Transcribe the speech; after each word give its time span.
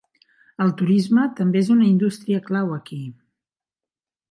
El 0.63 0.71
turisme 0.79 1.25
també 1.41 1.61
és 1.61 1.69
una 1.75 1.87
indústria 1.91 2.41
clau 2.49 2.75
aquí. 2.79 3.01